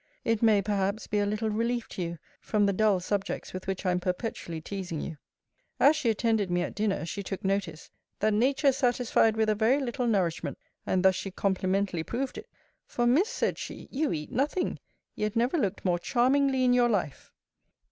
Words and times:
It 0.25 0.41
may, 0.41 0.63
perhaps, 0.63 1.05
be 1.05 1.19
a 1.19 1.27
little 1.27 1.51
relief 1.51 1.87
to 1.89 2.01
you 2.01 2.17
from 2.39 2.65
the 2.65 2.73
dull 2.73 2.99
subjects 2.99 3.53
with 3.53 3.67
which 3.67 3.85
I 3.85 3.91
am 3.91 3.99
perpetually 3.99 4.59
teasing 4.59 4.99
you. 4.99 5.17
As 5.79 5.95
she 5.95 6.09
attended 6.09 6.49
me 6.49 6.63
at 6.63 6.73
dinner, 6.73 7.05
she 7.05 7.21
took 7.21 7.43
notice, 7.45 7.91
That 8.17 8.33
Nature 8.33 8.69
is 8.69 8.77
satisfied 8.77 9.37
with 9.37 9.47
a 9.47 9.53
very 9.53 9.79
little 9.79 10.07
nourishment: 10.07 10.57
and 10.87 11.05
thus 11.05 11.13
she 11.13 11.29
complimentally 11.29 12.01
proved 12.01 12.39
it 12.39 12.49
For, 12.87 13.05
Miss, 13.05 13.29
said 13.29 13.59
she, 13.59 13.87
you 13.91 14.11
eat 14.11 14.31
nothing; 14.31 14.79
yet 15.13 15.35
never 15.35 15.55
looked 15.59 15.85
more 15.85 15.99
charmingly 15.99 16.63
in 16.65 16.73
your 16.73 16.89
life. 16.89 17.31